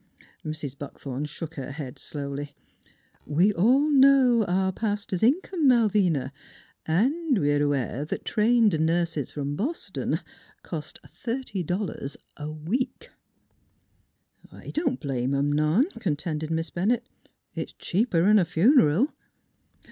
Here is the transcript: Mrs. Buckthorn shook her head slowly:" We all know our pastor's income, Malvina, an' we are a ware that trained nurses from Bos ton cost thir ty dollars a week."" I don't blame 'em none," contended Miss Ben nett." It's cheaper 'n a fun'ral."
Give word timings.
Mrs. 0.43 0.75
Buckthorn 0.79 1.25
shook 1.25 1.53
her 1.53 1.73
head 1.73 1.99
slowly:" 1.99 2.55
We 3.39 3.53
all 3.53 3.87
know 3.87 4.43
our 4.45 4.71
pastor's 4.71 5.21
income, 5.21 5.67
Malvina, 5.67 6.31
an' 6.87 7.35
we 7.39 7.51
are 7.51 7.61
a 7.61 7.67
ware 7.67 8.03
that 8.05 8.25
trained 8.25 8.79
nurses 8.79 9.29
from 9.29 9.55
Bos 9.55 9.91
ton 9.91 10.19
cost 10.63 10.97
thir 11.07 11.43
ty 11.43 11.61
dollars 11.61 12.17
a 12.35 12.49
week."" 12.49 13.11
I 14.51 14.71
don't 14.71 14.99
blame 14.99 15.35
'em 15.35 15.51
none," 15.51 15.91
contended 15.99 16.49
Miss 16.49 16.71
Ben 16.71 16.87
nett." 16.87 17.03
It's 17.53 17.73
cheaper 17.73 18.23
'n 18.25 18.39
a 18.39 18.43
fun'ral." 18.45 19.13